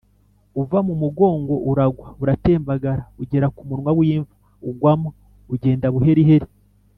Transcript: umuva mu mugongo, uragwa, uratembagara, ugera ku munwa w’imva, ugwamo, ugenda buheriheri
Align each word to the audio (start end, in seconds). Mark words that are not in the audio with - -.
umuva 0.53 0.77
mu 0.87 0.93
mugongo, 1.01 1.53
uragwa, 1.71 2.07
uratembagara, 2.21 3.01
ugera 3.21 3.47
ku 3.55 3.61
munwa 3.69 3.91
w’imva, 3.97 4.33
ugwamo, 4.69 5.09
ugenda 5.53 5.87
buheriheri 5.95 6.47